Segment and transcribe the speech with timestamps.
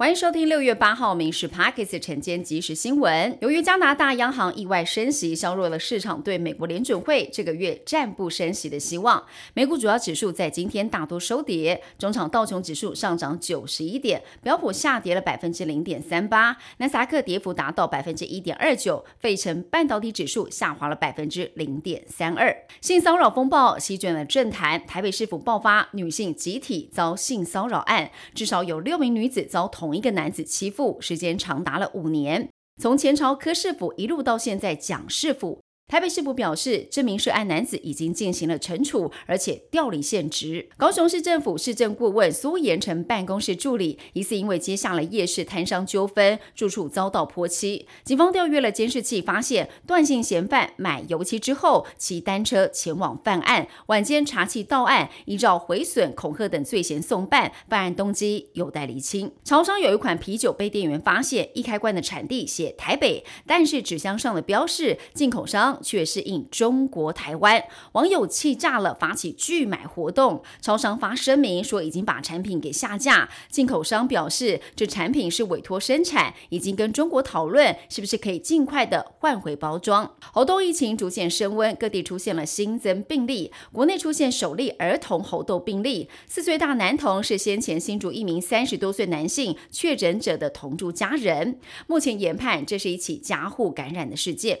[0.00, 3.36] 欢迎收听六月八号《民事 Pockets》晨间即时新闻。
[3.40, 9.24] 由于加拿大央行意外升息，削弱了市场对美国联准会这个月暂不升息的希望。
[9.54, 22.56] 美股主要指数在今天大多收跌，中场道琼指数上涨九十一点，标普下跌了百分之零点三八，纳斯达克跌幅达到百分之一点二九，费城半导体指数下滑了百分之零点三二。
[22.80, 29.87] 性骚扰风暴席卷了政坛，台北市府爆发女性集体遭性骚扰案，至少有六名女子遭同。
[29.88, 35.62] 同一个男子欺负，时间长达了五年，从前朝柯氏府一路到现在蒋氏府。
[35.88, 40.68] 台北市府表示，这名涉案男子已经进行了惩处，而且调离现职。
[40.76, 47.86] 高雄市政府市政顾问苏延成办公室助理疑似因为接下了夜市摊商纠纷，住处遭到泼漆。
[48.04, 57.50] 警方调阅了监视器，发现段姓嫌犯买油漆之后骑单车前往犯案，晚间查气到案，依照毁损、恐吓等罪嫌送办。
[57.66, 59.32] 犯案动机有待厘清。
[59.42, 65.77] 潮商有一款啤酒被店员发现，一开关的产地写台北，但是纸箱上的标示进口商。
[65.82, 67.62] 却是印中国台湾，
[67.92, 70.42] 网友气炸了，发起拒买活动。
[70.60, 73.28] 超商发声明说已经把产品给下架。
[73.48, 80.14] 进口商表示，这产品是委托生产，已经跟中国讨论是不是可以尽快的换回包装。
[80.32, 94.60] 猴痘疫情逐渐升温，各地出现了新增病例，国内出现首例儿童猴痘病例，四岁大男童是先前新竹一名三十多岁男性确诊者的同住家人，目前研判这是一起家户感染的事件。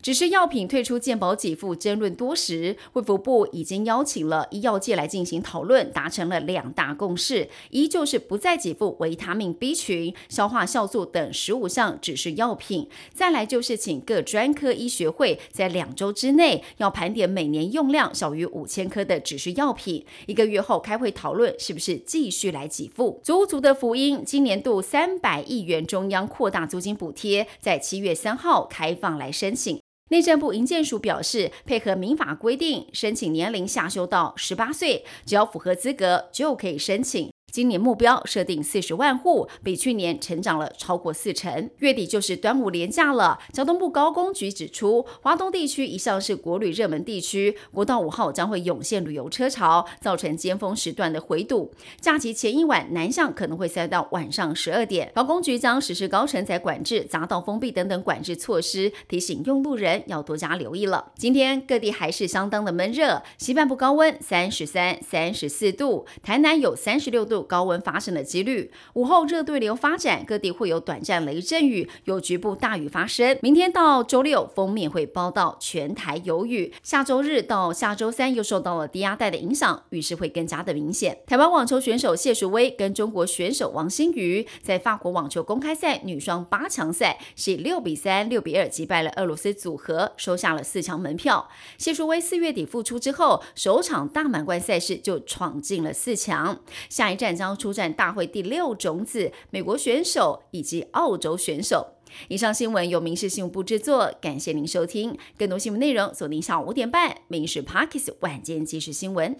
[0.00, 23.20] 只是药品退出健保给付争论多时，卫福部已经邀请了医药界来进行讨论，达成了两大共识：一就是不再给付维他命 B 群、消化酵素等十五项指示药品；再来就是请各专科医学会在两周之内要盘点每年用量小于五千颗的指示药品，一个月后开会讨论是不是继续来给付。
[23.22, 29.71] 足足的福音，今年度三百亿元中央扩大租金补贴，在七月三号开放来申请。
[30.12, 37.32] 内政部营建署表示，配合民法规定，申请年龄下修到十八岁，只要符合资格就可以申请。
[37.52, 41.68] 今年目标设定四十万户，比去年成长了超过四成。
[41.80, 43.38] 月底就是端午连假了。
[43.52, 51.70] 交通部高工局指出，华东地区一向是国旅热门地区，国道五号将会涌现旅游车潮，造成尖峰时段的回堵。
[52.00, 55.12] 假期前一晚南向可能会塞到晚上十二点。
[55.14, 61.12] 高工局将实施高承载管制、匝道封闭等等管制措施，提醒用路人要多加留意了。
[61.18, 67.41] 今天各地还是相当的闷热，西半部高温三十三、三十四度，台南有三十六度。
[67.42, 73.36] 高温发生的几率，午后热对流发展，各地会有短暂雷阵雨，有局部大雨发生。
[73.42, 76.72] 明天到周六，封面会报道全台有雨。
[76.82, 81.18] 下周日到下周三又受到了低压带的影响，雨势会更加的明显。
[81.26, 91.48] 台湾网球选手谢淑薇跟中国选手王欣瑜在法国网球公开赛女双八强赛，是以六比三、六比二击败了俄罗斯组合，收下了四强门票。
[91.76, 97.31] 谢淑薇四月底复出之后，首场大满贯赛事就闯进了四强，下一站。
[97.34, 101.86] 将出战大会第六种子美国选手以及澳洲选手。
[102.28, 105.16] 以上新闻由民事新闻部制作，感谢您收听。
[105.38, 109.34] 更多新闻内容锁定下午五点半《民事 Parkes 晚间即时新闻》。